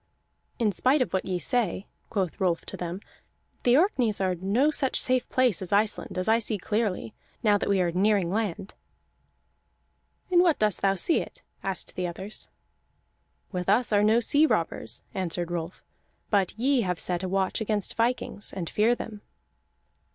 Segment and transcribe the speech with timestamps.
[0.57, 3.01] "In spite of what ye say," quoth Rolf to them,
[3.61, 7.69] "the Orkneys are no such safe place as Iceland, as I see clearly, now that
[7.69, 8.73] we are nearing land."
[10.31, 12.49] "In what dost thou see it?" asked the others.
[13.51, 15.83] "With us are no sea robbers," answered Rolf,
[16.31, 19.21] "but ye have set a watch against vikings, and fear them."